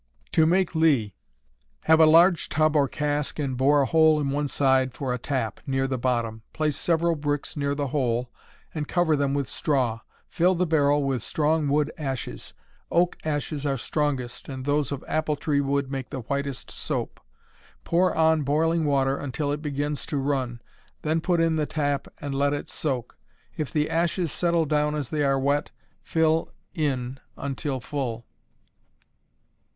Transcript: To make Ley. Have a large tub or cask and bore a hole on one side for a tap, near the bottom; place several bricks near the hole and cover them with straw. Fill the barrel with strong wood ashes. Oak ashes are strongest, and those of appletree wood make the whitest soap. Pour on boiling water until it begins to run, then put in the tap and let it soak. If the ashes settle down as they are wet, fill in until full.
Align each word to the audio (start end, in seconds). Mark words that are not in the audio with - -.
To 0.31 0.47
make 0.47 0.73
Ley. 0.73 1.13
Have 1.83 1.99
a 1.99 2.07
large 2.07 2.49
tub 2.49 2.75
or 2.75 2.87
cask 2.87 3.37
and 3.37 3.55
bore 3.55 3.83
a 3.83 3.85
hole 3.85 4.17
on 4.19 4.31
one 4.31 4.47
side 4.47 4.95
for 4.95 5.13
a 5.13 5.19
tap, 5.19 5.59
near 5.67 5.85
the 5.85 5.99
bottom; 5.99 6.41
place 6.53 6.75
several 6.75 7.15
bricks 7.15 7.55
near 7.55 7.75
the 7.75 7.89
hole 7.89 8.31
and 8.73 8.87
cover 8.87 9.15
them 9.15 9.35
with 9.35 9.47
straw. 9.47 9.99
Fill 10.27 10.55
the 10.55 10.65
barrel 10.65 11.03
with 11.03 11.21
strong 11.21 11.67
wood 11.67 11.91
ashes. 11.99 12.55
Oak 12.89 13.15
ashes 13.23 13.63
are 13.63 13.77
strongest, 13.77 14.49
and 14.49 14.65
those 14.65 14.91
of 14.91 15.03
appletree 15.07 15.59
wood 15.61 15.91
make 15.91 16.09
the 16.09 16.21
whitest 16.21 16.71
soap. 16.71 17.19
Pour 17.83 18.15
on 18.15 18.41
boiling 18.41 18.85
water 18.85 19.17
until 19.19 19.51
it 19.51 19.61
begins 19.61 20.07
to 20.07 20.17
run, 20.17 20.63
then 21.03 21.21
put 21.21 21.39
in 21.39 21.57
the 21.57 21.67
tap 21.67 22.07
and 22.19 22.33
let 22.33 22.53
it 22.53 22.69
soak. 22.69 23.19
If 23.55 23.71
the 23.71 23.87
ashes 23.87 24.31
settle 24.31 24.65
down 24.65 24.95
as 24.95 25.11
they 25.11 25.21
are 25.23 25.37
wet, 25.39 25.69
fill 26.01 26.51
in 26.73 27.19
until 27.37 27.79
full. 27.79 28.25